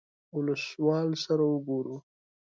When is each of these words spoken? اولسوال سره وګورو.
اولسوال 0.35 1.09
سره 1.23 1.43
وګورو. 1.51 1.97